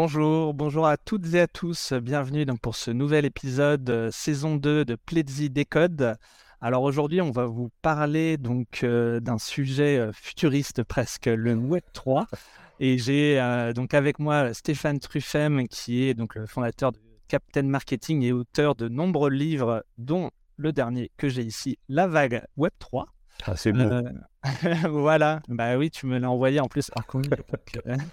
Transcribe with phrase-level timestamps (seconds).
[0.00, 1.92] Bonjour, bonjour à toutes et à tous.
[1.92, 6.16] Bienvenue donc pour ce nouvel épisode euh, saison 2 de Pledzi Décode.
[6.60, 11.82] Alors aujourd'hui, on va vous parler donc euh, d'un sujet euh, futuriste presque, le Web
[11.94, 12.28] 3.
[12.78, 13.42] Et j'ai
[13.74, 18.76] donc avec moi Stéphane Truffem qui est donc le fondateur de Captain Marketing et auteur
[18.76, 23.06] de nombreux livres dont le dernier que j'ai ici, La vague Web 3.
[23.46, 23.82] Ah, c'est beau.
[24.88, 26.90] Voilà, bah oui, tu me l'as envoyé en plus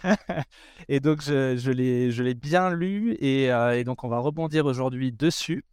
[0.90, 5.12] et donc, je, je l'ai bien lu et, euh, et, donc, on va rebondir aujourd'hui
[5.12, 5.64] dessus.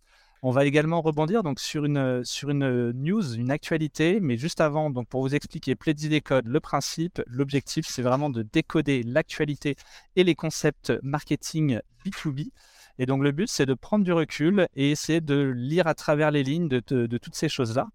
[0.45, 4.91] On va également rebondir donc, sur, une, sur une news, une actualité, mais juste avant,
[4.91, 9.77] donc, pour vous expliquer Pledzi Décode, le principe, l'objectif, c'est vraiment de décoder l'actualité
[10.17, 12.51] et les concepts marketing B2B.
[12.99, 16.31] Et donc, le but, c'est de prendre du recul et essayer de lire à travers
[16.31, 17.89] les lignes de, de, de toutes ces choses-là.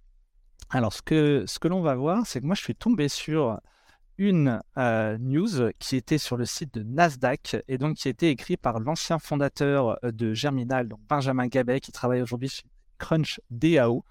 [0.70, 3.60] Alors, ce que, ce que l'on va voir, c'est que moi, je suis tombé sur
[4.18, 8.30] une euh, news qui était sur le site de Nasdaq et donc qui a été
[8.30, 12.64] écrite par l'ancien fondateur euh, de Germinal, donc Benjamin Gabet, qui travaille aujourd'hui chez
[12.98, 14.04] Crunch DAO.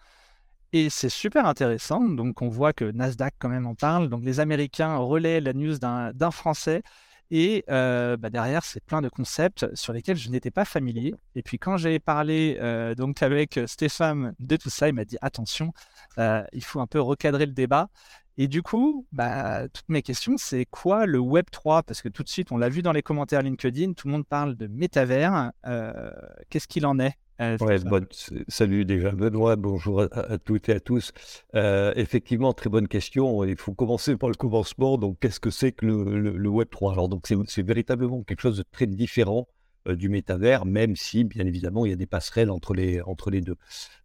[0.73, 2.01] Et c'est super intéressant.
[2.01, 4.09] Donc, on voit que Nasdaq, quand même, en parle.
[4.09, 6.83] Donc, les Américains relaient la news d'un Français.
[7.31, 11.15] Et euh, bah, derrière, c'est plein de concepts sur lesquels je n'étais pas familier.
[11.35, 12.59] Et puis quand j'ai parlé
[12.97, 15.73] donc avec Stéphane de tout ça, il m'a dit attention,
[16.19, 17.89] euh, il faut un peu recadrer le débat.
[18.39, 22.23] Et du coup, bah, toutes mes questions, c'est quoi le Web 3 Parce que tout
[22.23, 25.53] de suite, on l'a vu dans les commentaires LinkedIn, tout le monde parle de métavers.
[25.67, 26.11] Euh,
[26.51, 27.15] qu'est-ce qu'il en est?
[27.41, 28.01] Euh,
[28.49, 31.13] salut déjà Benoît, bonjour à, toutes et à tous.
[31.55, 33.45] effectivement, très bonne question.
[33.45, 34.99] Il faut commencer par le commencement.
[34.99, 38.65] Donc, qu'est-ce que c'est que le, Web 3 Alors, donc c'est véritablement quelque chose de
[38.71, 39.49] très différent
[39.89, 43.31] euh, du métavers, même si, bien évidemment, il y a des passerelles entre les, entre
[43.31, 43.57] les deux.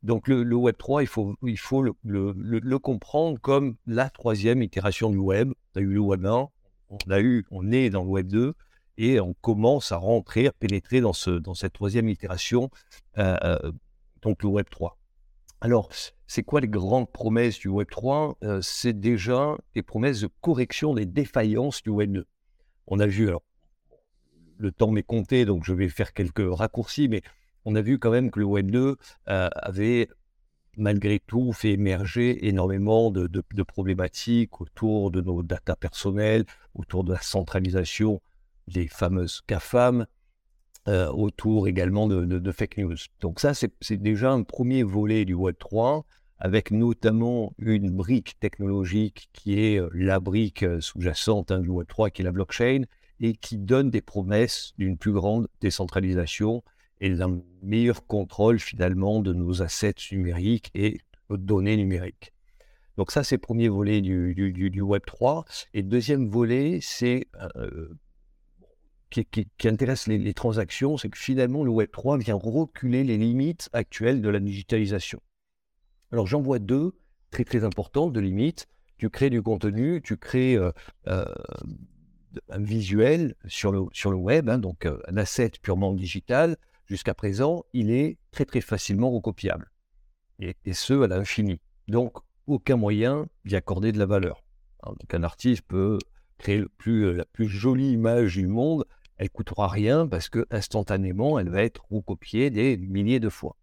[0.03, 5.09] Donc le, Web 3, il faut, il faut le, le, comprendre comme la troisième itération
[5.09, 5.51] du Web.
[5.75, 6.49] On a eu le Web 1,
[6.89, 8.53] on, a eu, on est dans le Web 2,
[8.97, 12.69] et on commence à rentrer, à pénétrer dans, ce, dans cette troisième itération,
[13.17, 13.71] euh, euh,
[14.21, 14.97] donc le Web 3.
[15.61, 15.89] Alors,
[16.27, 21.05] c'est quoi les grandes promesses du Web 3 C'est déjà des promesses de correction des
[21.05, 22.25] défaillances du Web 2.
[22.87, 23.43] On a vu, alors,
[24.57, 27.21] le temps m'est compté, donc je vais faire quelques raccourcis, mais
[27.65, 28.95] on a vu quand même que le Web 2
[29.29, 30.07] euh, avait
[30.77, 37.21] malgré tout fait émerger énormément de, problématiques autour de nos datas personnelles, autour de la
[37.21, 38.21] centralisation
[38.67, 40.05] des fameuses CAFAM,
[40.87, 42.95] euh, autour également de, fake news.
[43.19, 46.05] Donc ça, c'est déjà un premier volet du Web 3,
[46.39, 52.09] avec notamment une brique technologique qui est euh, la brique sous-jacente hein, du Web 3,
[52.09, 52.83] qui est la blockchain,
[53.19, 56.63] et qui donne des promesses d'une plus grande décentralisation
[56.99, 60.99] et d'un meilleur contrôle finalement de nos assets numériques et
[61.29, 62.33] de données numériques.
[62.97, 65.45] Donc ça, c'est le premier volet du, du, Web 3.
[65.73, 67.89] Et le deuxième volet, c'est euh,
[69.11, 74.21] qui, intéresse les, transactions, c'est que finalement, le Web 3 vient reculer les limites actuelles
[74.21, 75.21] de la digitalisation.
[76.11, 76.93] Alors j'en vois deux
[77.29, 78.67] très très importantes de limites.
[78.97, 80.71] Tu crées du contenu, tu crées euh,
[81.07, 81.25] euh,
[82.49, 86.55] un visuel sur le, sur le web, hein, donc euh, un asset purement digital,
[86.85, 89.71] jusqu'à présent, il est très très facilement recopiable.
[90.39, 91.59] Et, ce, à l'infini.
[91.87, 92.17] Donc,
[92.47, 94.43] aucun moyen d'y accorder de la valeur.
[94.83, 95.99] Donc, un artiste peut
[96.39, 98.85] créer la plus jolie image du monde,
[99.21, 103.55] elle coûtera rien parce que instantanément, elle va être recopiée des milliers de fois.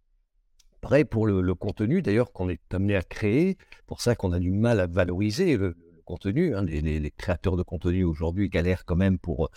[0.79, 4.51] Pareil pour le, contenu, d'ailleurs, qu'on est amené à créer, pour ça qu'on a du
[4.51, 5.75] mal à valoriser le,
[6.05, 6.55] contenu.
[6.55, 9.49] Hein, les, créateurs de contenu aujourd'hui galèrent quand même pour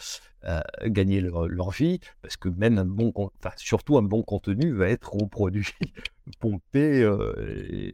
[0.44, 3.12] euh, gagner leur, vie, parce que même un bon,
[3.56, 5.70] surtout un bon contenu va être reproduit,
[6.40, 7.32] pompé euh,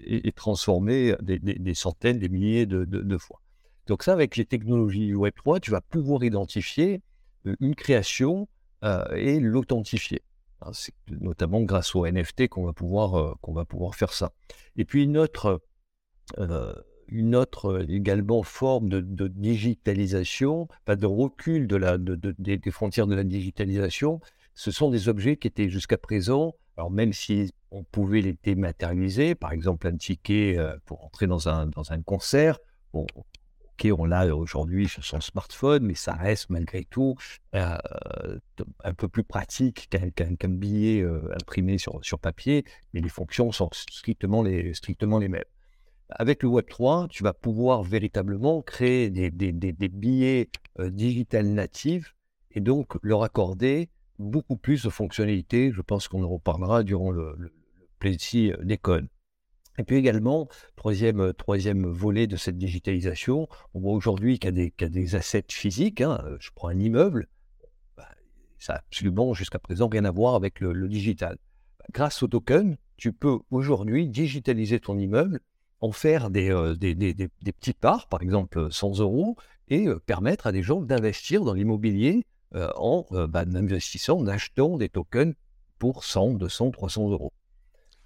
[0.07, 3.43] et, transformé des, centaines, des milliers de, fois.
[3.87, 7.03] Donc ça, avec les technologies Web3, tu vas pouvoir identifier
[7.61, 8.49] une création
[9.15, 10.23] et l'authentifier.
[10.61, 14.33] Hein, c'est notamment grâce au NFT qu'on va pouvoir qu'on va pouvoir faire ça.
[14.77, 15.61] Et puis une autre
[17.11, 23.25] une autre également forme de, digitalisation, pas de recul de la, des frontières de la
[23.25, 24.21] digitalisation.
[24.55, 29.35] Ce sont des objets qui étaient jusqu'à présent, alors même si on pouvait les dématérialiser,
[29.35, 32.59] par exemple un ticket pour entrer dans un, dans un concert,
[33.87, 37.17] on l'a aujourd'hui sur son smartphone, mais ça reste malgré tout
[37.53, 44.73] un peu plus pratique qu'un billet imprimé sur, papier, mais les fonctions sont strictement les,
[45.29, 45.45] mêmes.
[46.11, 50.49] Avec le Web3, tu vas pouvoir véritablement créer des, billets
[50.79, 52.15] euh, digital natifs
[52.51, 55.71] et donc leur accorder beaucoup plus de fonctionnalités.
[55.71, 57.53] Je pense qu'on en reparlera durant le, le,
[58.01, 58.17] le
[58.53, 59.03] euh,
[59.79, 64.89] Et puis également, troisième, troisième volet de cette digitalisation, on voit aujourd'hui qu'il y, a
[64.89, 66.01] des assets physiques.
[66.01, 66.21] Hein.
[66.41, 67.29] Je prends un immeuble,
[67.97, 68.09] bah,
[68.59, 71.39] ça n'a absolument jusqu'à présent rien à voir avec le, digital.
[71.93, 75.41] Grâce au token, tu peux aujourd'hui digitaliser ton immeuble,
[75.81, 79.37] en faire des, des, des, petites parts, par exemple 100 euros,
[79.69, 85.35] et permettre à des gens d'investir dans l'immobilier en bah, investissant, en achetant des tokens
[85.79, 87.33] pour 100, 200, 300 euros.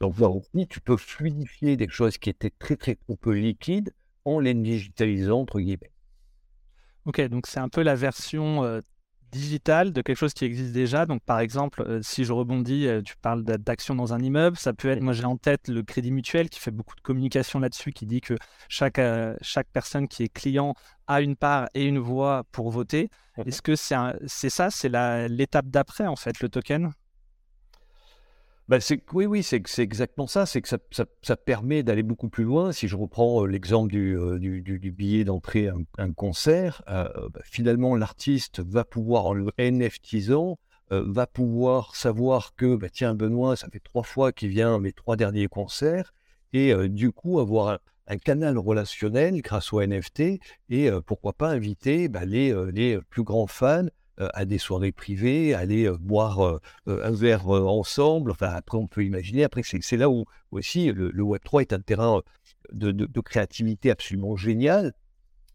[0.02, 3.94] Donc, aussi, tu peux fluidifier des choses qui étaient très, très peu liquides
[4.24, 5.92] en les digitalisant, entre guillemets.
[7.04, 8.80] Ok, donc c'est un peu la version
[9.30, 11.06] digitale de quelque chose qui existe déjà.
[11.06, 14.56] Donc, par exemple, si je rebondis, tu parles d'action dans un immeuble.
[14.56, 17.60] Ça peut être, moi j'ai en tête le Crédit Mutuel qui fait beaucoup de communication
[17.60, 18.34] là-dessus, qui dit que
[18.68, 19.00] chaque,
[19.40, 20.74] chaque personne qui est client
[21.06, 23.08] a une part et une voix pour voter.
[23.38, 24.90] Mmh Est-ce que c'est ça, c'est
[25.28, 26.92] l'étape d'après, en fait, le token?
[28.68, 28.78] Bah,
[29.12, 30.46] oui, oui, c'est exactement ça.
[30.46, 30.78] C'est que ça,
[31.22, 32.72] ça, permet d'aller beaucoup plus loin.
[32.72, 38.60] Si je reprends l'exemple du, du, du, billet d'entrée à un, concert, bah, finalement, l'artiste
[38.60, 40.58] va pouvoir, en le NFTisant,
[40.90, 44.92] va pouvoir savoir que, bah, tiens, Benoît, ça fait trois fois qu'il vient à mes
[44.92, 46.14] trois derniers concerts,
[46.52, 50.38] et du coup, avoir un, canal relationnel grâce au NFT,
[50.68, 53.88] et pourquoi pas inviter les, les plus grands fans euh,
[54.18, 58.30] à des soirées privées, aller euh, boire euh, un verre ensemble.
[58.30, 59.44] Enfin, après, on peut imaginer.
[59.44, 62.22] Après, c'est là où aussi le, Web3 est un terrain
[62.72, 64.92] de, créativité absolument génial.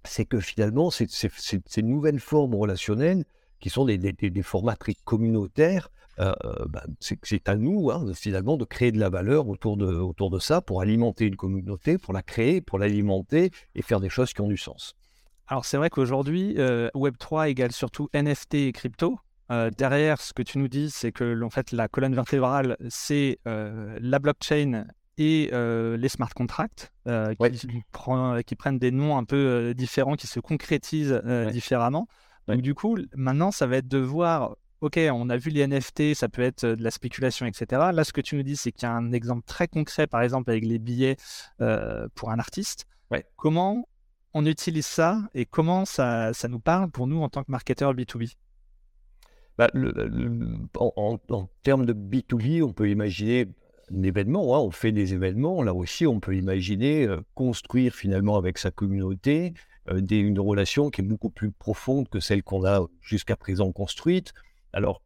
[0.04, 3.26] C'est que finalement, ces nouvelles formes relationnelles
[3.60, 9.00] qui sont des, formats très communautaires, bah, c'est à nous, hein, finalement, de créer de
[9.00, 13.82] la valeur autour de ça pour alimenter une communauté, pour la créer, pour l'alimenter et
[13.82, 14.96] faire des choses qui ont du sens.
[15.50, 19.18] Alors c'est vrai qu'aujourd'hui, euh, Web3 égale surtout NFT et crypto.
[19.50, 23.40] Euh, derrière, ce que tu nous dis, c'est que en fait, la colonne vertébrale, c'est
[23.48, 30.28] euh, la blockchain et les smart contracts qui, prennent des noms un peu différents, qui
[30.28, 31.22] se concrétisent
[31.52, 32.08] différemment.
[32.48, 36.14] Donc du coup, maintenant, ça va être de voir, OK, on a vu les NFT,
[36.14, 37.66] ça peut être de la spéculation, etc.
[37.94, 40.22] Là, ce que tu nous dis, c'est qu'il y a un exemple très concret, par
[40.22, 41.16] exemple, avec les billets
[42.14, 42.86] pour un artiste.
[43.38, 43.88] Comment
[44.38, 48.36] on utilise ça et comment ça, nous parle pour nous en tant que marketeur B2B
[49.58, 49.68] bah,
[50.76, 51.18] en,
[51.64, 53.48] termes de B2B, on peut imaginer
[53.92, 58.38] un événement, hein, on fait des événements, là aussi on peut imaginer euh, construire finalement
[58.38, 59.56] avec sa communauté
[59.90, 64.34] euh, une relation qui est beaucoup plus profonde que celle qu'on a jusqu'à présent construite.
[64.72, 65.02] Alors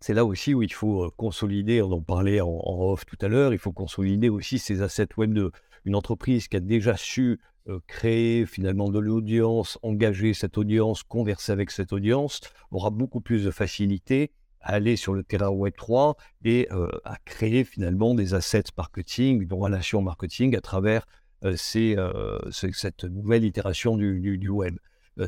[0.00, 3.28] c'est là aussi où il faut euh, consolider, on en parlait en, off tout à
[3.28, 5.50] l'heure, il faut consolider aussi ces assets web de
[5.86, 7.40] une entreprise qui a déjà su
[7.86, 13.50] créer finalement de l'audience, engager cette audience, converser avec cette audience, aura beaucoup plus de
[13.50, 19.46] facilité à aller sur le terrain Web3 et euh, à créer finalement des assets marketing,
[19.46, 21.06] des relations marketing à travers
[21.44, 24.76] euh, cette nouvelle itération du, web.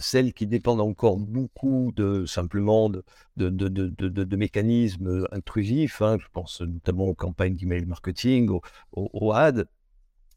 [0.00, 3.04] celles qui dépendent encore beaucoup de simplement de,
[3.36, 8.60] de, mécanismes intrusifs, hein, je pense notamment aux campagnes d'email marketing, aux,
[8.92, 9.64] aux ads,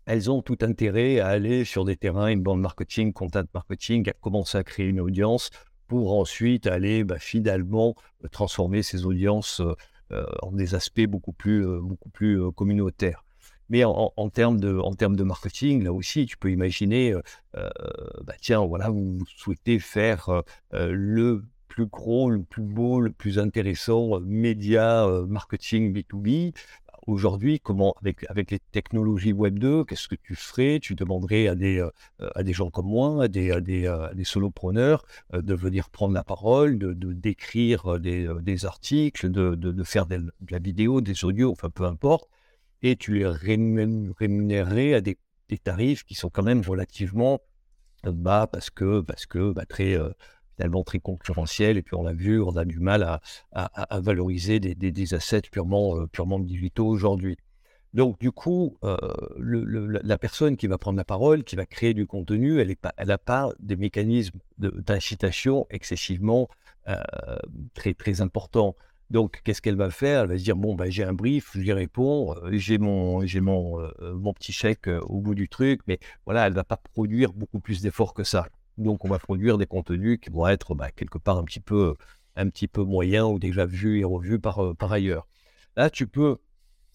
[0.06, 4.58] elles ont tout intérêt à aller sur des terrains, bande marketing, content marketing, à commencer
[4.58, 5.50] à créer une audience
[5.88, 9.76] pour ensuite aller bah, finalement euh, transformer ces audiences euh,
[10.12, 13.24] euh, en des aspects beaucoup plus, beaucoup plus communautaires.
[13.70, 17.16] Mais en, termes de, en termes de marketing, là aussi, tu peux imaginer,
[17.54, 24.20] bah, tiens, voilà, vous souhaitez faire le plus gros, le plus beau, le plus intéressant
[24.20, 26.54] média marketing B2B
[27.08, 27.96] aujourd'hui, comment,
[28.30, 30.80] avec, les technologies Web 2, qu'est-ce que tu ferais?
[30.82, 31.90] Tu demanderais à des, euh,
[32.36, 36.14] à des gens comme moi, à des, des, euh, des solopreneurs, euh, de venir prendre
[36.14, 41.52] la parole, de, d'écrire des, des, articles, de, de, faire de, la vidéo, des audios,
[41.52, 42.30] enfin peu importe,
[42.82, 45.18] et tu les rémunérerais à des,
[45.50, 47.42] des tarifs qui sont quand même relativement
[48.04, 49.98] bas parce que, parce que bah, très
[50.56, 51.78] finalement très concurrentiel.
[51.78, 53.20] Et puis on l'a vu, on a du mal
[53.52, 57.38] à, valoriser des, assets purement, euh, purement digitaux aujourd'hui.
[57.94, 58.98] Donc du coup, euh,
[59.38, 62.76] la personne qui va prendre la parole, qui va créer du contenu, elle
[63.08, 66.50] n'a pas des mécanismes d'incitation excessivement
[66.88, 66.98] euh,
[67.76, 68.76] très, très importants.
[69.12, 70.24] Donc, qu'est-ce qu'elle va faire?
[70.24, 73.90] Elle va se dire bon, ben, j'ai un brief, je lui réponds, j'ai mon, mon,
[74.02, 77.84] mon petit chèque au bout du truc, mais voilà, elle va pas produire beaucoup plus
[77.84, 78.48] d'efforts que ça.
[78.78, 81.96] Donc, on va produire des contenus qui vont être bah, quelque part un petit peu,
[82.36, 85.28] un petit peu moyens ou déjà vus et revus par, euh, ailleurs.
[85.76, 86.38] Là, tu peux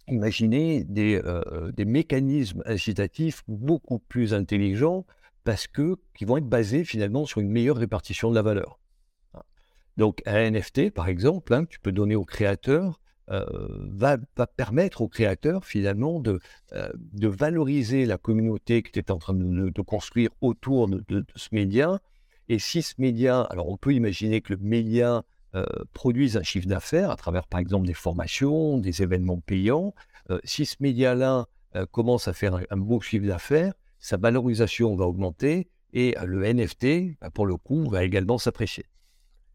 [0.09, 5.05] imaginer des, euh, des mécanismes incitatifs beaucoup plus intelligents
[5.45, 8.79] parce que qui vont être basés finalement sur une meilleure répartition de la valeur.
[9.97, 14.19] Donc, un NFT, par exemple, hein, tu peux donner au créateur va,
[14.57, 16.41] permettre aux créateurs finalement de,
[16.95, 22.01] de valoriser la communauté que tu es en train de, construire autour de, ce média.
[22.49, 25.25] Et si ce média, alors on peut imaginer que le média
[25.93, 29.95] produise un chiffre d'affaires à travers par exemple des formations, des événements payants,
[30.45, 31.47] si ce média-là
[31.91, 37.19] commence à faire un, un beau chiffre d'affaires, sa valorisation va augmenter et le NFT,
[37.21, 38.85] bah, pour le coup, va également s'apprécier.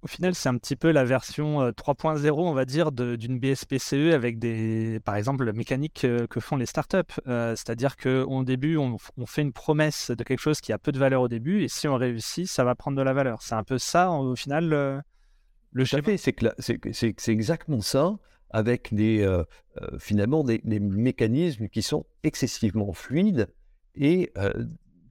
[0.03, 4.37] Au final, c'est un petit peu la version 3.0, on va dire, d'une BSPCE avec
[4.37, 7.21] des, par exemple, la mécanique que font les startups.
[7.25, 11.21] C'est-à-dire qu'au début, on, fait une promesse de quelque chose qui a peu de valeur
[11.21, 13.41] au début, et si on réussit, ça va prendre de la valeur.
[13.43, 15.03] C'est un peu ça, au final,
[15.71, 16.17] le schéma.
[16.17, 18.13] C'est exactement ça,
[18.49, 19.25] avec des,
[19.99, 23.47] finalement des, des, mécanismes qui sont excessivement fluides
[23.95, 24.33] et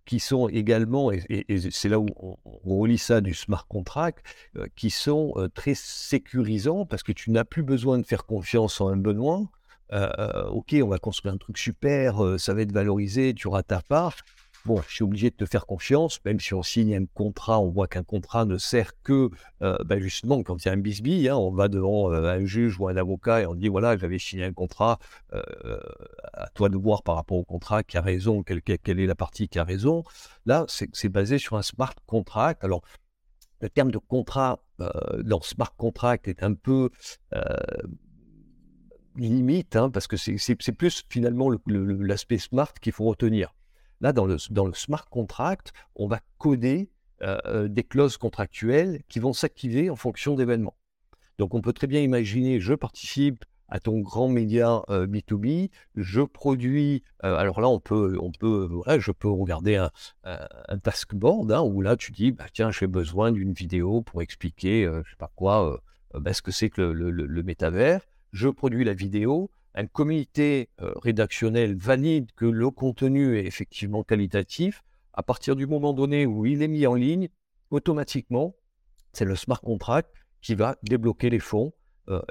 [0.04, 4.24] qui sont également, et, c'est là où on, relie ça du smart contract,
[4.56, 8.80] euh, qui sont euh, très sécurisants parce que tu n'as plus besoin de faire confiance
[8.80, 9.48] en un besoin.
[9.92, 13.82] Euh, ok, on va construire un truc super, ça va être valorisé, tu auras ta
[13.82, 14.16] part
[14.64, 17.70] bon, je suis obligé de te faire confiance, même si on signe un contrat, on
[17.70, 19.30] voit qu'un contrat ne sert que,
[19.62, 22.44] euh, ben, justement, quand il y a un bisbille, hein, on va devant euh, un
[22.44, 24.98] juge ou un avocat et on dit, voilà, j'avais signé un contrat,
[25.32, 25.42] euh,
[26.32, 28.60] à toi de voir par rapport au contrat qui a raison, quelle,
[29.00, 30.04] est la partie qui a raison.
[30.46, 32.64] Là, c'est basé sur un smart contract.
[32.64, 32.82] Alors,
[33.60, 34.58] le terme de contrat
[35.22, 36.90] dans smart contract est un peu
[39.16, 43.54] limite, hein, parce que c'est plus finalement l'aspect smart qu'il faut retenir.
[44.02, 46.90] Là, dans le, dans le smart contract, on va coder
[47.22, 50.76] euh, euh, des clauses contractuelles qui vont s'activer en fonction d'événements.
[51.38, 56.20] Donc, on peut très bien imaginer, je participe à ton grand média B2B, euh, je
[56.20, 58.68] produis, alors là, on peut, on peut,
[58.98, 59.90] je peux regarder un,
[60.24, 64.84] un, taskboard hein, où là, tu dis, bah, tiens, j'ai besoin d'une vidéo pour expliquer,
[64.84, 65.80] je sais pas quoi,
[66.12, 68.02] bah, ce que c'est que le, le, le métavers.
[68.32, 74.82] Je produis la vidéo, un comité rédactionnel valide que le contenu est effectivement qualitatif,
[75.14, 77.28] à partir du moment donné où il est mis en ligne,
[77.70, 78.54] automatiquement,
[79.12, 80.10] c'est le smart contract
[80.40, 81.72] qui va débloquer les fonds.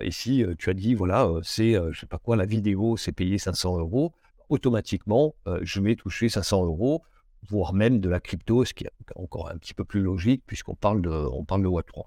[0.01, 3.37] et si tu as dit, voilà, c'est, je sais pas quoi, la vidéo, c'est payé
[3.37, 4.13] 500 euros,
[4.49, 7.03] automatiquement, je vais toucher 500 euros,
[7.49, 10.75] voire même de la crypto, ce qui est encore un petit peu plus logique puisqu'on
[10.75, 12.05] parle de, on parle de Web3.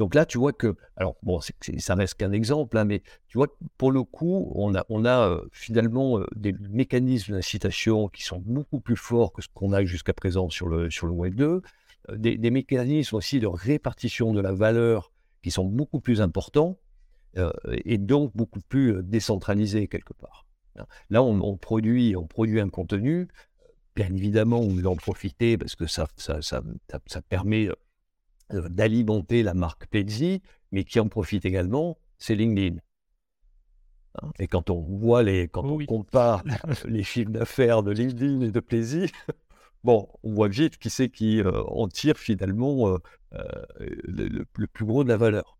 [0.00, 3.48] Donc là, tu vois que, alors bon, ça reste qu'un exemple, hein, mais tu vois,
[3.76, 8.38] pour le coup, on a, on a euh, finalement euh, des mécanismes d'incitation qui sont
[8.38, 11.44] beaucoup plus forts que ce qu'on a jusqu'à présent sur le, sur le Web 2,
[11.44, 16.78] euh, des, mécanismes aussi de répartition de la valeur qui sont beaucoup plus importants
[17.84, 20.46] et donc beaucoup plus décentralisés quelque part.
[20.78, 20.86] Hein.
[21.10, 23.28] Là, on, produit, on produit un contenu,
[23.94, 26.62] bien évidemment, on veut en profiter parce que ça, ça, ça,
[27.06, 27.68] ça permet
[28.52, 30.42] d'alimenter la marque Pepsi,
[30.72, 32.78] mais qui en profite également, c'est LinkedIn.
[34.20, 36.42] Hein, et quand on voit les, quand on compare
[36.86, 39.08] les chiffres d'affaires de LinkedIn et de Plaisir,
[39.84, 42.98] bon, on voit vite qui c'est qui euh, en tire finalement euh,
[43.78, 45.58] le, plus gros de la valeur.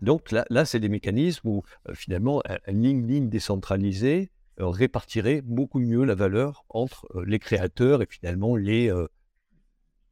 [0.00, 1.62] Donc là, là c'est des mécanismes où
[1.94, 8.92] finalement un, LinkedIn décentralisé répartirait beaucoup mieux la valeur entre les créateurs et finalement les,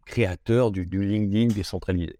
[0.04, 2.16] créateur du, LinkedIn décentralisé.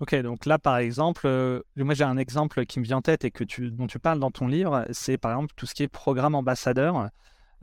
[0.00, 3.24] Ok, donc là, par exemple, euh, moi j'ai un exemple qui me vient en tête
[3.24, 5.82] et que tu, dont tu parles dans ton livre, c'est par exemple tout ce qui
[5.82, 7.08] est programme ambassadeur.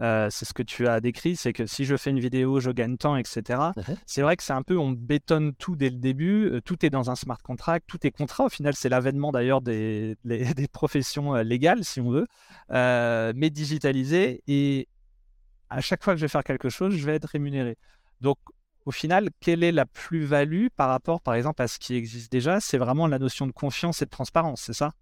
[0.01, 2.69] Euh, c'est ce que tu as décrit, c'est que si je fais une vidéo, je
[2.69, 3.41] gagne temps, etc.
[3.47, 3.97] Uh-huh.
[4.05, 6.89] C'est vrai que c'est un peu, on bétonne tout dès le début, euh, tout est
[6.89, 8.43] dans un smart contract, tout est contrat.
[8.43, 12.27] Au final, c'est l'avènement d'ailleurs des, des, professions légales, si on veut,
[12.69, 14.43] mais digitalisé.
[14.47, 14.89] Et
[15.69, 17.77] à chaque fois que je vais faire quelque chose, je vais être rémunéré.
[18.19, 18.37] Donc,
[18.85, 22.59] au final, quelle est la plus-value par rapport, par exemple, à ce qui existe déjà?
[22.59, 24.93] C'est vraiment la notion de confiance et de transparence, c'est ça?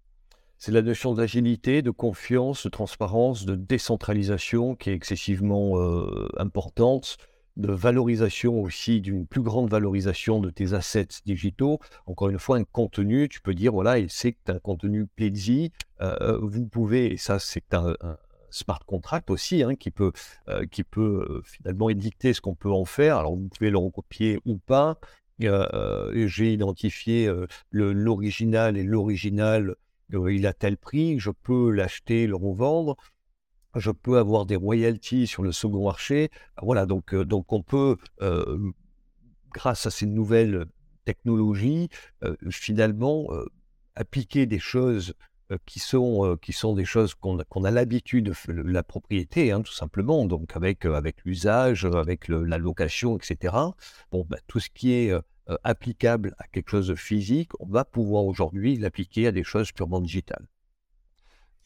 [0.56, 7.18] C'est la notion d'agilité, de confiance, de transparence, de décentralisation qui est excessivement euh, importante,
[7.56, 11.78] de valorisation aussi, d'une plus grande valorisation de tes assets digitaux.
[12.06, 15.06] Encore une fois, un contenu, tu peux dire, voilà, c'est que tu as un contenu
[15.06, 17.94] Pledzi, euh, vous pouvez, et ça c'est un,
[18.54, 20.12] smart contract aussi, hein, qui peut,
[20.48, 23.18] euh, qui peut euh, finalement édicter ce qu'on peut en faire.
[23.18, 24.98] Alors, vous pouvez le recopier ou pas.
[25.42, 27.28] Euh, j'ai identifié
[27.72, 29.74] l'original et l'original,
[30.10, 32.96] il a tel prix, je peux l'acheter, le revendre.
[33.74, 36.30] Je peux avoir des royalties sur le second marché.
[36.62, 37.96] Voilà, donc, donc on peut,
[39.52, 40.66] grâce à ces nouvelles
[41.04, 41.88] technologies,
[42.50, 43.26] finalement,
[43.96, 45.14] appliquer des choses
[45.66, 50.56] qui sont, qui sont des choses qu'on a l'habitude, la propriété, hein, tout simplement, donc
[50.56, 53.54] avec, avec l'usage, avec la location, etc.
[54.10, 55.12] Bon, bah, tout ce qui est
[55.62, 60.00] applicable à quelque chose de physique, on va pouvoir aujourd'hui l'appliquer à des choses purement
[60.00, 60.46] digitales.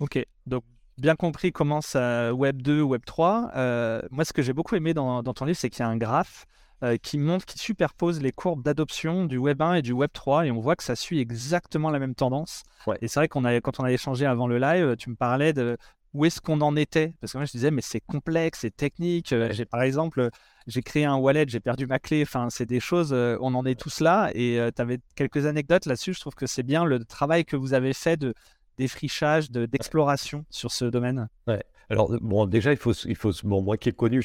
[0.01, 0.65] Ok, donc
[0.99, 3.53] bien compris comment ça Web 2, Web 3.
[3.57, 5.97] Euh, moi, ce que j'ai beaucoup aimé dans, ton livre, c'est qu'il y a un
[5.97, 6.68] graphe euh,
[7.03, 10.51] qui montre, qui superpose les courbes d'adoption du Web 1 et du Web 3, et
[10.51, 12.63] on voit que ça suit exactement la même tendance.
[13.01, 15.53] Et c'est vrai qu'on a, quand on a échangé avant le live, tu me parlais
[15.53, 15.77] de
[16.15, 19.33] où est-ce qu'on en était Parce que moi, je disais, mais c'est complexe, c'est technique.
[19.33, 20.31] Euh, j'ai par exemple,
[20.67, 22.23] j'ai créé un wallet, j'ai perdu ma clé.
[22.23, 24.31] Enfin, c'est des choses, on en est tous là.
[24.35, 26.15] Et tu avais quelques anecdotes là-dessus.
[26.15, 28.35] Je trouve que c'est bien le travail que vous avez fait de
[28.79, 31.63] défrichage, d'exploration sur ce domaine Ouais.
[31.90, 34.21] Alors, bon, déjà, il faut, il faut moi qui ai connu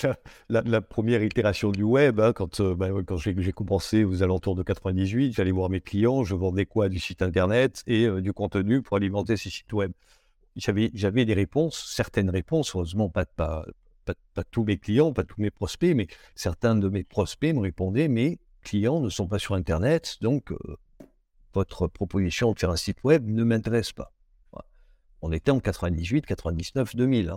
[0.50, 4.56] la, la, première itération du web, hein, quand, euh, bah, quand j'ai commencé aux alentours
[4.56, 6.90] de 98, j'allais voir mes clients, je vendais quoi?
[6.90, 9.94] Du site internet et euh, du contenu pour alimenter ces sites web.
[10.56, 13.66] J'avais des réponses, certaines réponses, heureusement pas, pas,
[14.06, 17.62] pas, pas, tous mes clients, pas tous mes prospects, mais certains de mes prospects me
[17.62, 20.58] répondaient Mes clients ne sont pas sur internet, donc euh,
[21.54, 24.12] votre proposition de faire un site web ne m'intéresse pas.
[25.22, 27.34] On était en 98, 99, 2000.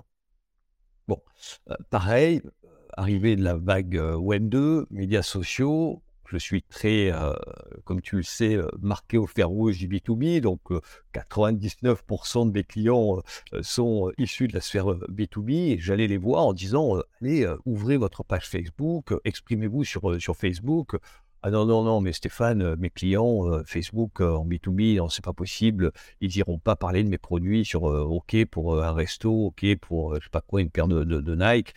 [1.08, 1.22] Bon,
[1.70, 7.12] euh, pareil, euh, arrivé de la vague euh, Web 2, médias sociaux, je suis très,
[7.84, 10.40] comme tu le sais, marqué au fer rouge du B2B.
[10.40, 10.60] Donc,
[11.14, 13.22] 99% de mes clients
[13.62, 15.74] sont issus de la sphère B2B.
[15.74, 20.96] Et j'allais les voir en disant, allez, ouvrez votre page Facebook, exprimez-vous sur Facebook,
[21.46, 25.08] ah non, non, non, mais Stéphane, euh, mes clients, euh, Facebook euh, en B2B, non,
[25.08, 25.92] c'est pas possible.
[26.20, 30.24] Ils n'iront pas parler de mes produits sur OK pour un resto, OK pour, je
[30.24, 31.72] sais pas quoi, une paire de, Nike,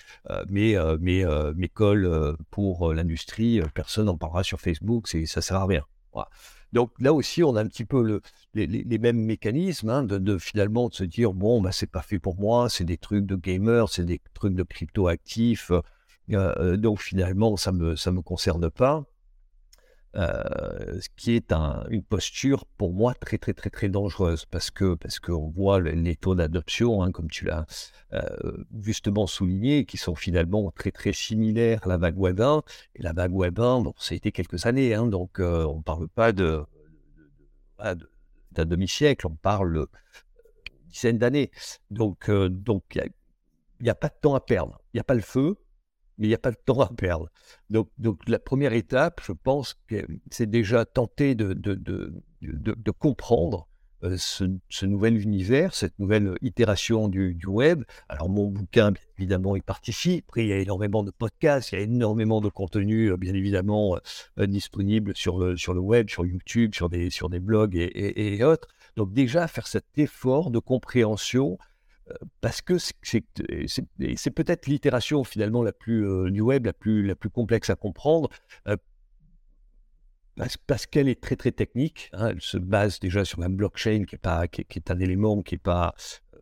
[0.49, 1.23] mais mes,
[1.55, 5.85] mes cols pour l'industrie, personne n'en parlera sur Facebook, c'est, ça sert à rien.
[6.73, 8.21] Donc là aussi, on a un petit peu le,
[8.55, 12.17] les, mêmes mécanismes hein, de, de, finalement de se dire bon, bah, c'est pas fait
[12.17, 15.71] pour moi, c'est des trucs de gamers, c'est des trucs de crypto actifs,
[16.27, 19.05] donc finalement ça me ça me concerne pas.
[20.15, 21.53] Euh, ce qui est
[21.89, 24.45] une posture pour moi très très très très dangereuse.
[24.45, 27.65] Parce que parce qu'on voit les taux d'adoption, hein, comme tu l'as
[28.13, 31.81] euh, justement souligné, qui sont finalement très très similaires.
[31.83, 32.63] À la vague Web 1
[32.95, 35.81] et la vague Web 1, bon, ça a été quelques années, hein, donc euh, on
[35.81, 36.63] parle pas de,
[37.79, 39.85] d'un demi-siècle, on parle
[40.87, 41.51] dizaine d'années,
[41.91, 43.11] donc donc il
[43.81, 45.55] n'y a, a, pas de temps à perdre, il n'y a pas le feu,
[46.19, 47.29] il n'y a pas de temps à perdre.
[47.69, 49.79] Donc, donc la première étape, je pense
[50.31, 51.75] c'est déjà tenter de, de,
[52.41, 53.67] de, comprendre
[54.03, 57.83] euh, ce, nouvel univers, cette nouvelle itération du, web.
[58.09, 60.25] Alors mon bouquin, bien évidemment, il participe.
[60.27, 63.33] Après, il y a énormément de podcasts, il y a énormément de contenu, euh, bien
[63.33, 63.97] évidemment,
[64.39, 68.43] euh, disponible sur le, sur le web, sur YouTube, sur des, sur des blogs et
[68.43, 68.67] autres.
[68.95, 71.57] Donc déjà, faire cet effort de compréhension
[72.41, 77.29] parce que c'est peut-être l'itération finalement la plus euh, du web, la plus, la plus
[77.29, 78.29] complexe à comprendre,
[78.67, 78.77] euh,
[80.67, 82.09] parce, qu'elle est très très technique.
[82.13, 82.29] Hein.
[82.29, 85.55] elle se base déjà sur la blockchain qui est, pas, qui, est un élément qui
[85.55, 85.93] n'est pas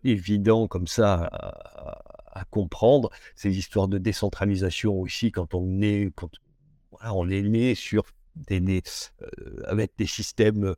[0.04, 1.30] évident comme ça
[2.32, 3.10] à, comprendre.
[3.36, 6.30] Ces histoires de décentralisation aussi, quand on est, quand,
[7.02, 8.04] on est né sur
[8.36, 10.76] des, euh, avec des systèmes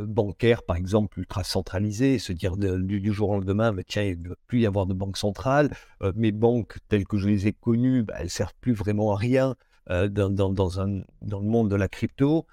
[0.00, 4.28] bancaire, par exemple, ultra centralisé, se dire du, jour au lendemain, mais tiens, il ne
[4.30, 5.70] va plus y avoir de banque centrale.
[6.02, 9.12] Euh, mes banques, telles que je les ai connues, bah, elles ne servent plus vraiment
[9.12, 9.56] à rien
[9.90, 12.46] euh, dans, dans, un, dans le monde de la crypto.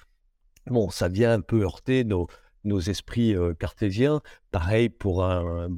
[0.68, 2.28] Bon, ça vient un peu heurter nos,
[2.64, 4.22] nos esprits cartésiens.
[4.52, 5.70] Pareil pour un,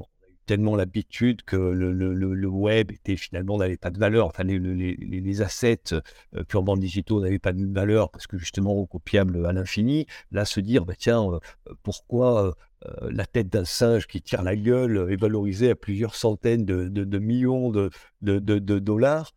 [0.50, 4.26] tellement l'habitude que le, le, le, web était finalement n'avait pas de valeur.
[4.26, 8.84] Enfin, les, les, les assets euh, purement digitaux n'avaient pas de valeur parce que justement
[8.84, 10.06] copiables à l'infini.
[10.32, 12.56] Là, se dire, bah, tiens, euh, euh, pourquoi
[13.02, 17.18] la tête d'un singe qui tire la gueule est valorisée à plusieurs centaines de, de,
[17.18, 17.90] millions de,
[18.22, 19.32] de, dollars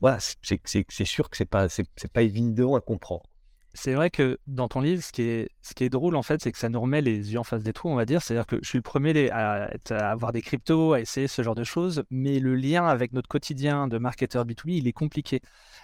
[0.00, 1.66] Voilà, c'est sûr que c'est pas,
[2.14, 3.24] pas évident à comprendre
[3.76, 6.68] c'est vrai que dans ton livre, ce qui est, drôle, en fait, c'est que ça
[6.68, 8.22] nous remet les yeux en face des trous, on va dire.
[8.22, 11.62] C'est-à-dire que je suis le premier à, avoir des cryptos, à essayer ce genre de
[11.62, 15.40] choses, mais le lien avec notre quotidien de marketeur B2B, il est compliqué.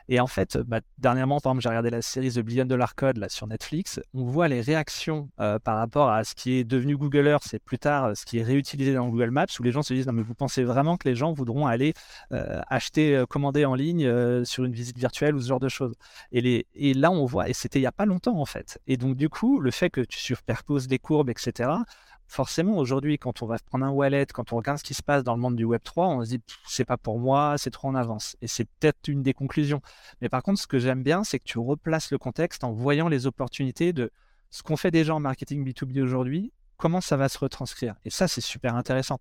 [0.08, 3.18] Et en fait, bah, dernièrement, par exemple, j'ai regardé la série The Billion Dollar Code
[3.18, 4.00] là, sur Netflix.
[4.14, 7.62] On voit les réactions euh, par rapport à ce qui est devenu Google Earth, c'est
[7.62, 10.06] plus tard euh, ce qui est réutilisé dans Google Maps, où les gens se disent
[10.06, 11.92] Non, mais vous pensez vraiment que les gens voudront aller
[12.32, 15.94] euh, acheter, commander en ligne sur une visite virtuelle ou ce genre de choses?
[16.32, 18.80] Et là, on voit, et c'était il n'y a pas longtemps en fait.
[18.86, 21.70] Et donc, du coup, le fait que tu superposes les courbes, etc.,
[22.28, 25.24] forcément, aujourd'hui, quand on va prendre un wallet, quand on regarde ce qui se passe
[25.24, 27.88] dans le monde du Web 3, on se dit, c'est pas pour moi, c'est trop
[27.88, 28.36] en avance.
[28.40, 29.82] Et c'est peut-être une des conclusions.
[30.20, 33.08] Mais par contre, ce que j'aime bien, c'est que tu replaces le contexte en voyant
[33.08, 34.10] les opportunités de
[34.50, 37.96] ce qu'on fait déjà en marketing B2B aujourd'hui, comment ça va se retranscrire.
[38.04, 39.18] Et ça, c'est super intéressant.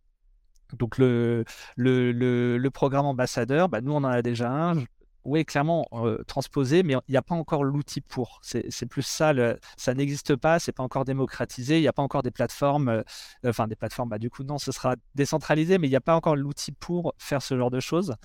[0.78, 1.44] Donc, le,
[1.76, 2.12] le,
[2.58, 4.76] le, programme ambassadeur, bah, nous, on en a déjà un
[5.24, 5.88] oui, clairement
[6.28, 8.40] transposé, mais il n'y a pas encore l'outil pour.
[8.42, 9.34] C'est plus ça,
[9.78, 13.04] ça n'existe pas, c'est pas encore démocratisé, il n'y a pas encore des plateformes,
[13.46, 16.16] enfin des plateformes, bah, du coup non, ce sera décentralisé, mais il n'y a pas
[16.16, 18.16] encore l'outil pour faire ce genre de choses.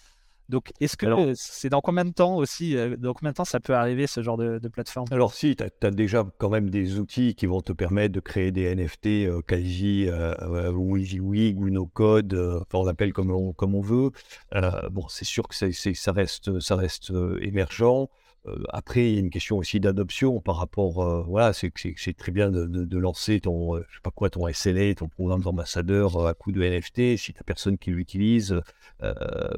[0.49, 3.61] Donc, est-ce que c'est dans combien de temps aussi euh, Dans combien de temps ça
[3.61, 5.07] peut arriver ce genre de, plateforme?
[5.11, 8.53] Alors, si, tu as, déjà quand même des outils qui vont te permettre de créer
[8.53, 10.35] des NFT euh, quasi euh,
[10.73, 14.11] WYSIWYG ou no code, enfin, on l'appelle comme on, comme on veut.
[14.91, 18.09] bon, c'est sûr que ça reste, ça reste émergent
[18.71, 21.25] après, il y a une question aussi d'adoption par rapport.
[21.27, 25.43] voilà, c'est très bien de, lancer ton, je sais pas quoi, ton SLA, ton programme
[25.43, 27.17] d'ambassadeur à coup de NFT.
[27.17, 28.61] Si tu personne qui l'utilise,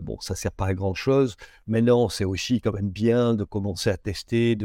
[0.01, 1.37] bon, ça sert pas à grand chose.
[1.67, 4.57] Maintenant, c'est aussi quand même bien de commencer à tester,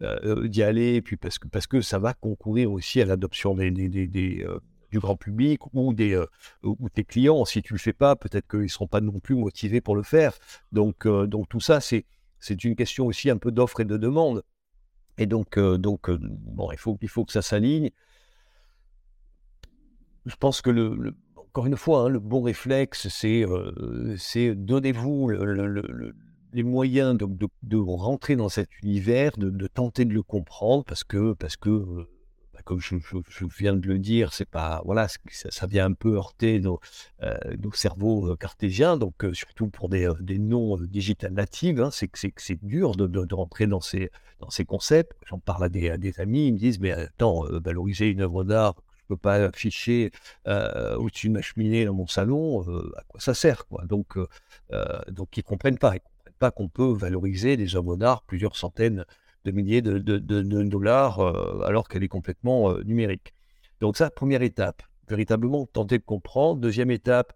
[0.00, 5.16] d'y aller, puis parce que parce que ça va concourir aussi à l'adoption du grand
[5.16, 6.22] public ou, des,
[6.62, 7.44] ou tes clients.
[7.44, 10.02] Si tu le fais pas, peut-être qu'ils ne seront pas non plus motivés pour le
[10.02, 10.34] faire.
[10.70, 12.04] Donc, donc tout ça, c'est
[12.42, 14.42] c'est une question aussi un peu d'offre et de demande.
[15.16, 17.90] Et donc, euh, donc euh, bon, il faut, faut que ça s'aligne.
[20.26, 24.16] Je pense que, le, encore une fois, hein, le bon réflexe, c'est euh,
[24.56, 25.30] donnez-vous
[26.52, 27.26] les moyens de,
[27.62, 32.06] de, rentrer dans cet univers, de, de, tenter de le comprendre, parce que, parce que
[32.64, 32.96] comme je,
[33.58, 36.80] viens de le dire, c'est pas voilà, ça, vient un peu heurter nos,
[37.22, 37.36] euh,
[37.74, 42.64] cerveaux euh, cartésiens, donc euh, surtout pour des, des noms digital natives, hein, c'est c'est
[42.64, 44.10] dur de, rentrer dans ces
[44.66, 45.12] concepts.
[45.26, 48.74] J'en parle à des, des, amis, ils me disent mais attends, valoriser une œuvre d'art,
[49.02, 50.10] je peux pas afficher
[50.46, 52.62] au-dessus de ma cheminée dans mon salon,
[52.96, 53.84] à quoi ça sert quoi?
[53.86, 54.18] Donc
[55.08, 59.04] donc ils comprennent pas, ils comprennent pas qu'on peut valoriser des œuvres d'art plusieurs centaines
[59.44, 63.34] de milliers de, dollars euh, alors qu'elle est complètement euh, numérique.
[63.80, 66.60] Donc ça, première étape, véritablement tenter de comprendre.
[66.60, 67.32] Deuxième étape,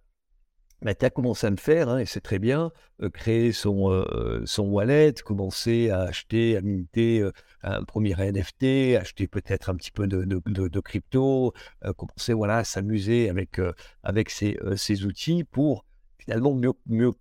[0.83, 2.71] bah, tu as commencé à le faire, hein, et c'est très bien,
[3.03, 4.05] euh, créer son,
[4.45, 7.29] son wallet, commencer à acheter, à minter
[7.63, 11.55] un premier NFT, acheter peut-être un petit peu de, crypto,
[11.97, 13.61] commencer voilà, à s'amuser avec,
[14.03, 15.85] avec ces, ces, outils pour
[16.19, 17.13] finalement mieux, mieux,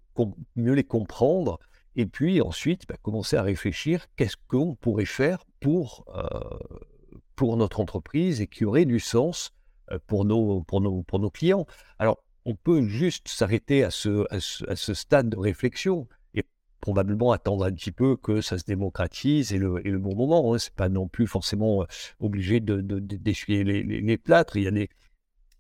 [0.55, 1.59] mieux les comprendre
[1.95, 6.79] et puis ensuite, bah, commencer à réfléchir qu'est-ce qu'on pourrait faire pour, euh,
[7.35, 9.51] pour notre entreprise et qui aurait du sens
[9.91, 11.65] euh, pour nos, pour nos, pour nos clients.
[11.99, 14.39] Alors, on peut juste s'arrêter à ce, à,
[14.75, 16.43] ce, stade de réflexion et
[16.79, 20.53] probablement attendre un petit peu que ça se démocratise et le, bon moment.
[20.53, 20.59] Hein.
[20.59, 21.85] Ce n'est pas non plus forcément euh,
[22.19, 24.57] obligé de, d'essuyer les, les, plâtres.
[24.57, 24.89] Il y a des,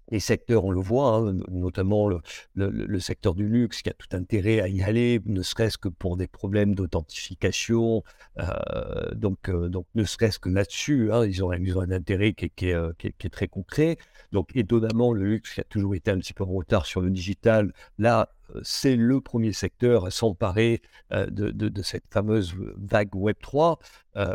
[0.09, 2.09] les secteurs, on le voit, hein, notamment
[2.55, 6.17] le, secteur du luxe qui a tout intérêt à y aller, ne serait-ce que pour
[6.17, 8.03] des problèmes d'authentification.
[8.39, 12.33] Euh, donc, euh, donc, ne serait-ce que là-dessus, hein, ils, ont, ils, ont, un intérêt
[12.33, 13.97] qui, euh, qui, est, très concret.
[14.31, 17.09] Donc, étonnamment, le luxe qui a toujours été un petit peu en retard sur le
[17.09, 18.29] digital, là,
[18.61, 23.79] c'est le premier secteur à s'emparer de, de, cette fameuse vague Web 3.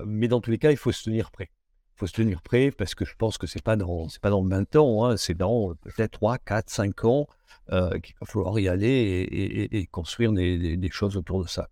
[0.04, 1.50] mais dans tous les cas, il faut se tenir prêt
[2.00, 4.42] faut se tenir prêt parce que je pense que c'est pas dans c'est pas dans
[4.42, 7.26] 20 ans, hein, c'est dans peut-être 3, 4, 5 ans
[7.72, 11.68] euh, qu'il va falloir y aller et, construire des, choses autour de ça.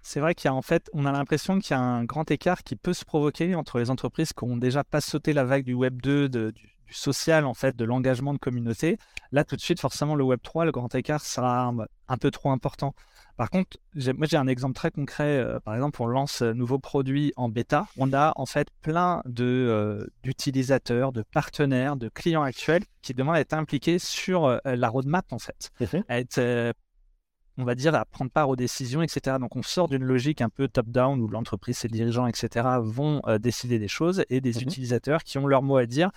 [0.00, 2.30] C'est vrai qu'il y a en fait, on a l'impression qu'il y a un grand
[2.30, 5.64] écart qui peut se provoquer entre les entreprises qui ont déjà pas sauté la vague
[5.64, 6.52] du Web 2, du,
[6.90, 8.96] social en fait, de l'engagement de communauté.
[9.32, 11.74] Là, tout de suite, forcément, le Web 3, le grand écart sera
[12.08, 12.94] un peu trop important.
[13.38, 15.38] Par contre, moi j'ai un exemple très concret.
[15.38, 17.86] Euh, par exemple, on lance un nouveau produit en bêta.
[17.96, 23.36] On a en fait plein de euh, d'utilisateurs, de partenaires, de clients actuels qui demandent
[23.36, 26.74] à être impliqués sur euh, la roadmap en fait, mmh à être
[27.60, 29.36] on va dire, à prendre part aux décisions, etc.
[29.40, 32.66] Donc on sort d'une logique un peu top-down où l'entreprise, ses dirigeants, etc.
[32.80, 36.10] vont décider des choses et des mmh utilisateurs qui ont leur mot à dire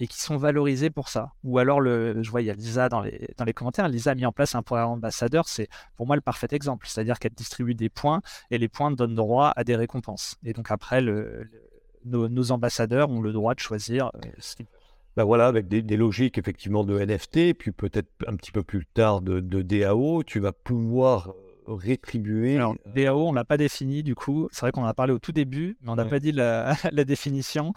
[0.00, 1.32] et qui sont valorisés pour ça.
[1.44, 3.88] Ou alors, le, je vois, il y a Lisa dans les, dans les commentaires.
[3.88, 5.48] Lisa a mis en place un programme ambassadeur.
[5.48, 6.86] C'est pour moi le parfait exemple.
[6.88, 10.36] C'est-à-dire qu'elle distribue des points et les points donnent droit à des récompenses.
[10.44, 11.48] Et donc après, le,
[12.04, 14.66] nos, ambassadeurs ont le droit de choisir euh, ce qu'ils
[15.16, 19.20] ben voilà, avec des, logiques effectivement de NFT, puis peut-être un petit peu plus tard
[19.20, 21.30] de, DAO, tu vas pouvoir
[21.66, 22.54] euh, rétribuer.
[22.54, 24.48] Alors, euh, DAO, on ne l'a pas défini du coup.
[24.52, 26.76] C'est vrai qu'on en a parlé au tout début, mais on n'a pas dit la,
[26.92, 27.72] la définition.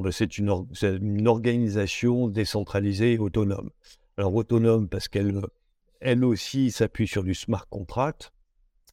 [0.00, 3.70] Ben, c'est une, organisation décentralisée autonome.
[4.16, 5.40] Alors autonome parce qu'elle
[6.00, 8.32] elle aussi s'appuie sur du smart contract.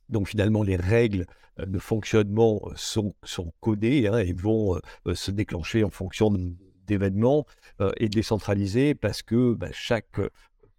[0.10, 1.26] Donc finalement, les règles
[1.60, 6.36] euh, de fonctionnement sont, sont codées hein, et vont euh, se déclencher en fonction
[6.86, 7.46] d'événements
[7.82, 10.20] euh, et décentralisées parce que bah, chaque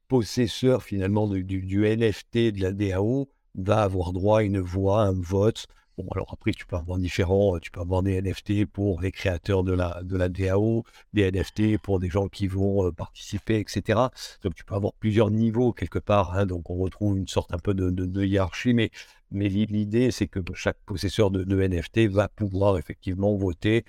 [0.09, 5.21] possesseur finalement du, du, NFT, de la DAO, va avoir droit à une voix, un
[5.21, 5.67] vote,
[6.13, 9.73] Alors après, tu peux avoir différents, tu peux avoir des NFT pour les créateurs de
[9.73, 14.01] la, de la DAO, des NFT pour des gens qui vont participer, etc.
[14.43, 16.35] Donc, tu peux avoir plusieurs niveaux quelque part.
[16.37, 16.47] Hein.
[16.47, 18.91] donc, on retrouve une sorte un peu de, hiérarchie, mais,
[19.31, 23.85] mais l'idée, c'est que chaque possesseur de, NFT va pouvoir effectivement voter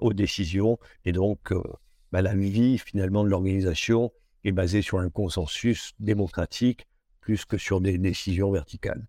[0.00, 0.78] aux décisions.
[1.04, 1.52] Et donc,
[2.12, 4.12] bah, la vie finalement de l'organisation
[4.44, 6.86] est basée sur un consensus démocratique
[7.20, 9.06] plus que sur des décisions verticales.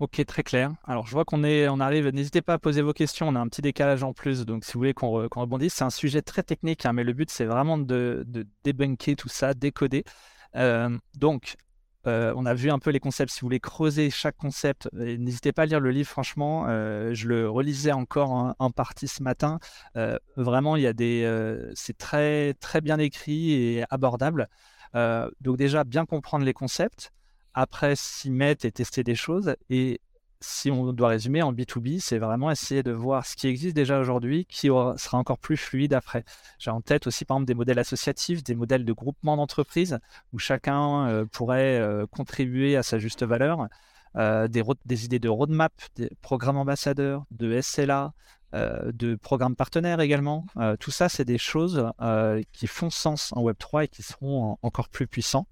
[0.00, 0.72] Ok, très clair.
[0.84, 2.08] Alors, je vois qu'on est, on arrive.
[2.08, 3.28] N'hésitez pas à poser vos questions.
[3.28, 5.90] On a un petit décalage en plus, donc si vous voulez qu'on, rebondisse, c'est un
[5.90, 10.04] sujet très technique, hein, mais le but c'est vraiment de, de débunker tout ça, décoder.
[10.56, 11.56] Euh, donc,
[12.06, 13.30] euh, on a vu un peu les concepts.
[13.30, 16.08] Si vous voulez creuser chaque concept, euh, n'hésitez pas à lire le livre.
[16.08, 16.64] Franchement,
[17.12, 19.58] je le relisais encore en, partie ce matin.
[20.34, 21.28] vraiment, il y a des,
[21.74, 24.48] c'est très très bien écrit et abordable.
[24.94, 27.12] donc déjà, bien comprendre les concepts
[27.54, 29.54] après s'y mettre et tester des choses.
[29.68, 30.00] Et
[30.40, 34.00] si on doit résumer en B2B, c'est vraiment essayer de voir ce qui existe déjà
[34.00, 36.24] aujourd'hui, qui sera encore plus fluide après.
[36.58, 39.98] J'ai en tête aussi par exemple des modèles associatifs, des modèles de groupement d'entreprises
[40.32, 43.68] où chacun euh, pourrait euh, contribuer à sa juste valeur,
[44.16, 48.12] euh, des, idées de roadmap, des programmes ambassadeurs, de SLA,
[48.52, 50.44] de programmes partenaires également.
[50.80, 51.88] tout ça, c'est des choses
[52.52, 55.46] qui font sens en Web3 et qui seront encore plus puissants.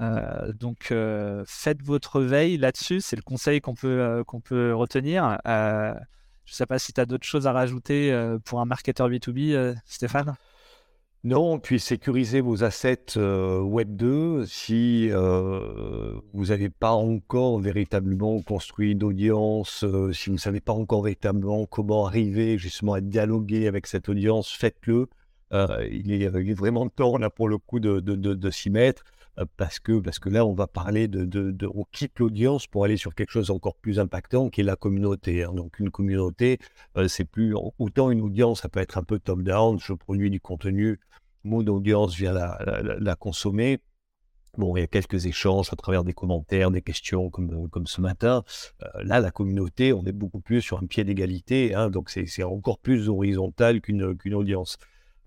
[0.00, 4.74] Euh, donc euh, faites votre veille là-dessus, c'est le conseil qu'on peut, euh, qu'on peut
[4.74, 5.38] retenir.
[5.44, 5.92] je
[6.52, 8.12] ne sais pas si tu as d'autres choses à rajouter
[8.44, 10.34] pour un marketeur B2B, Stéphane?
[11.22, 19.86] Non, puis sécuriser vos assets Web 2 si vous n'avez pas encore véritablement construit d'audience,
[20.12, 24.50] si vous ne savez pas encore véritablement comment arriver justement à dialoguer avec cette audience,
[24.50, 25.08] faites-le.
[25.50, 29.02] il, est, vraiment temps là pour le coup de, de s'y mettre
[29.56, 32.96] parce que, parce que là, on va parler de, de, on quitte l'audience pour aller
[32.96, 35.42] sur quelque chose encore plus impactant qui est la communauté.
[35.42, 35.52] Hein.
[35.54, 36.58] Donc, une communauté,
[37.08, 41.00] c'est plus autant une audience, ça peut être un peu top-down, je produis du contenu,
[41.44, 42.58] mon audience vient la,
[43.00, 43.78] la, consommer.
[44.56, 48.00] Bon, il y a quelques échanges à travers des commentaires, des questions comme, comme ce
[48.00, 48.44] matin.
[49.02, 52.78] là, la communauté, on est beaucoup plus sur un pied d'égalité, hein, donc c'est encore
[52.78, 54.78] plus horizontal qu'une audience.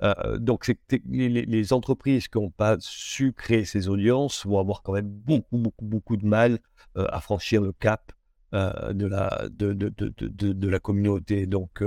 [0.03, 0.71] Euh, donc,
[1.09, 5.85] les, entreprises qui n'ont pas su créer ces audiences vont avoir quand même beaucoup, beaucoup,
[5.85, 6.59] beaucoup de mal
[6.97, 8.11] euh, à franchir le cap
[8.53, 11.47] euh, de, la, de, la communauté.
[11.47, 11.83] Donc,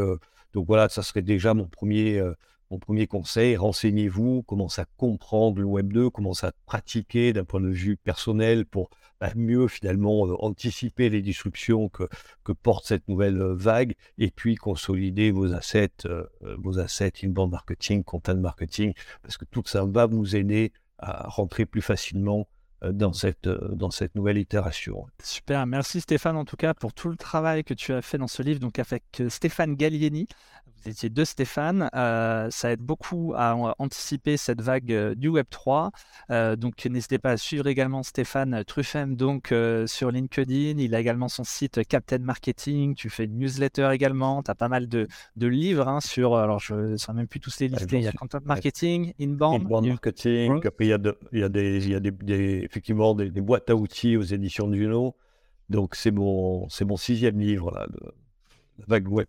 [0.53, 2.21] donc voilà, ça serait déjà mon premier,
[2.71, 7.61] mon premier conseil, renseignez-vous, commencez à comprendre le Web 2, commencez à pratiquer d'un point
[7.61, 12.05] de vue personnel pour bah, mieux finalement euh, anticiper les disruptions que,
[12.43, 16.25] que porte cette nouvelle euh, vague et puis consolider vos assets, euh,
[16.59, 21.67] vos assets inbound marketing, content marketing, parce que tout ça va vous aider à rentrer
[21.67, 22.49] plus facilement
[22.83, 25.07] dans cette, dans cette nouvelle itération.
[25.23, 28.27] Super, merci Stéphane en tout cas pour tout le travail que tu as fait dans
[28.27, 30.29] ce livre, donc avec Stéphane Gallieni,
[30.83, 31.91] vous étiez deux Stéphane.
[31.95, 35.91] Euh, ça aide beaucoup à anticiper cette vague euh, du Web 3.
[36.31, 39.55] Euh, donc n'hésitez pas à suivre également Stéphane Truffem donc
[39.87, 40.79] sur LinkedIn.
[40.79, 42.95] Il a également son site Captain Marketing.
[42.95, 44.43] Tu fais une newsletter également.
[44.43, 46.37] Tu as pas mal de, de livres hein, sur.
[46.37, 47.99] Alors je ne saurais même plus tous les lister.
[47.99, 49.63] Il y a Content Marketing, Inbound.
[49.63, 50.61] Inbound Marketing.
[50.65, 50.99] Après il y a,
[51.33, 54.73] il y a, des, il y a des, effectivement des, boîtes à outils aux éditions
[54.73, 55.17] Juno.
[55.69, 57.99] Donc c'est mon, c'est mon sixième livre là, de
[58.79, 59.27] la vague Web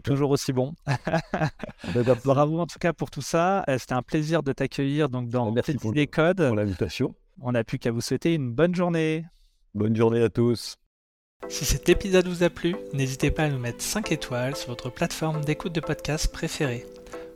[0.00, 0.74] 3 toujours aussi bon.
[2.24, 3.64] Bravo en tout cas pour tout ça.
[3.68, 6.46] Euh, c'était un plaisir de t'accueillir donc dans Merci pour, des codes.
[6.46, 7.14] pour l'invitation.
[7.40, 9.24] On n'a plus qu'à vous souhaiter une bonne journée.
[9.74, 10.76] Bonne journée à tous.
[11.48, 14.90] Si cet épisode vous a plu, n'hésitez pas à nous mettre 5 étoiles sur votre
[14.90, 16.86] plateforme d'écoute de podcast préférée.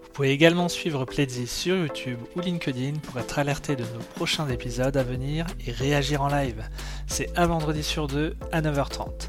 [0.03, 4.49] Vous pouvez également suivre Pledzi sur YouTube ou LinkedIn pour être alerté de nos prochains
[4.49, 6.65] épisodes à venir et réagir en live.
[7.07, 9.29] C'est un vendredi sur deux à 9h30.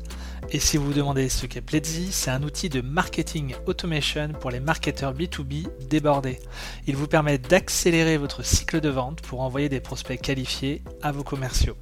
[0.52, 4.50] Et si vous vous demandez ce qu'est Pledzi, c'est un outil de marketing automation pour
[4.50, 6.40] les marketeurs B2B débordés.
[6.88, 11.22] Il vous permet d'accélérer votre cycle de vente pour envoyer des prospects qualifiés à vos
[11.22, 11.78] commerciaux.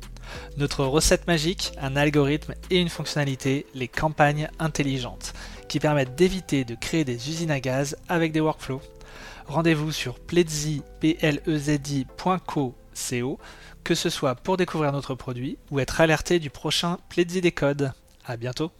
[0.58, 5.32] Notre recette magique, un algorithme et une fonctionnalité, les campagnes intelligentes,
[5.69, 8.82] qui permettent d'éviter de créer des usines à gaz avec des workflows.
[9.45, 10.75] Rendez-vous sur pledzi.co,
[13.86, 17.93] que ce soit pour découvrir notre produit ou être alerté du prochain Pledzi des codes.
[18.29, 18.73] À bientôt